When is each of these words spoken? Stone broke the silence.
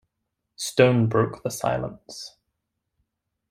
Stone 0.55 1.09
broke 1.09 1.43
the 1.43 1.51
silence. 1.51 2.35